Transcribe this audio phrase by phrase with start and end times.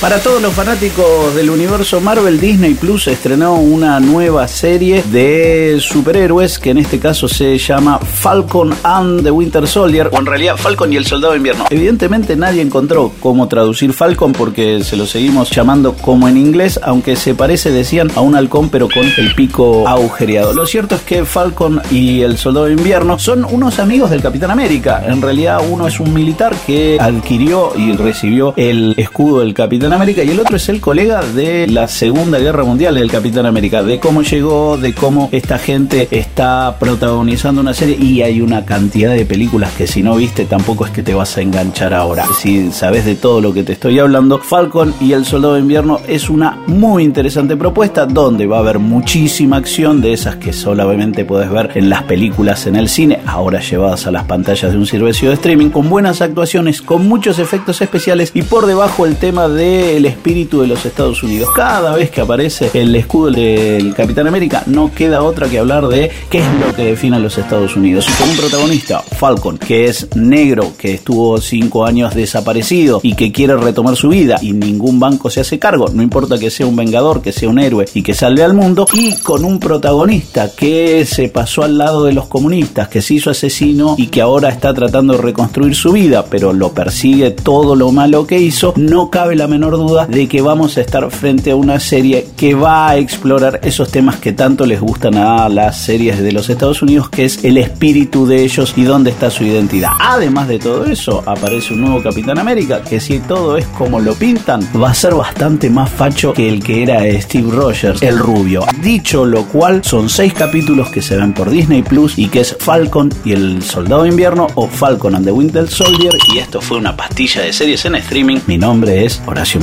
[0.00, 6.60] Para todos los fanáticos del universo Marvel, Disney Plus estrenó una nueva serie de superhéroes
[6.60, 10.92] que en este caso se llama Falcon and the Winter Soldier, o en realidad Falcon
[10.92, 11.64] y el Soldado de Invierno.
[11.70, 17.16] Evidentemente nadie encontró cómo traducir Falcon porque se lo seguimos llamando como en inglés, aunque
[17.16, 20.54] se parece, decían, a un halcón pero con el pico agujereado.
[20.54, 24.52] Lo cierto es que Falcon y el Soldado de Invierno son unos amigos del Capitán
[24.52, 25.02] América.
[25.04, 30.22] En realidad uno es un militar que adquirió y recibió el escudo del Capitán América
[30.22, 34.00] y el otro es el colega de la Segunda Guerra Mundial del Capitán América, de
[34.00, 39.24] cómo llegó, de cómo esta gente está protagonizando una serie y hay una cantidad de
[39.24, 42.26] películas que si no viste tampoco es que te vas a enganchar ahora.
[42.38, 46.00] Si sabes de todo lo que te estoy hablando, Falcon y el Soldado de Invierno
[46.06, 51.24] es una muy interesante propuesta donde va a haber muchísima acción de esas que solamente
[51.24, 54.86] puedes ver en las películas en el cine, ahora llevadas a las pantallas de un
[54.86, 59.48] servicio de streaming, con buenas actuaciones, con muchos efectos especiales y por debajo el tema
[59.48, 61.48] de el espíritu de los Estados Unidos.
[61.54, 66.10] Cada vez que aparece el escudo del Capitán América, no queda otra que hablar de
[66.30, 68.06] qué es lo que define a los Estados Unidos.
[68.08, 73.32] Y con un protagonista, Falcon, que es negro, que estuvo cinco años desaparecido y que
[73.32, 76.76] quiere retomar su vida y ningún banco se hace cargo, no importa que sea un
[76.76, 81.04] vengador, que sea un héroe y que salve al mundo, y con un protagonista que
[81.06, 84.74] se pasó al lado de los comunistas, que se hizo asesino y que ahora está
[84.74, 89.36] tratando de reconstruir su vida, pero lo persigue todo lo malo que hizo, no cabe
[89.36, 92.96] la menor duda de que vamos a estar frente a una serie que va a
[92.96, 97.24] explorar esos temas que tanto les gustan a las series de los Estados Unidos, que
[97.24, 99.90] es el espíritu de ellos y dónde está su identidad.
[100.00, 104.14] Además de todo eso, aparece un nuevo Capitán América, que si todo es como lo
[104.14, 108.64] pintan, va a ser bastante más facho que el que era Steve Rogers, el rubio.
[108.82, 112.56] Dicho lo cual, son seis capítulos que se ven por Disney Plus y que es
[112.58, 116.12] Falcon y el Soldado de Invierno o Falcon and the Winter Soldier.
[116.32, 118.38] Y esto fue una pastilla de series en streaming.
[118.46, 119.57] Mi nombre es Horacio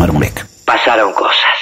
[0.66, 1.55] Pasaron cosas.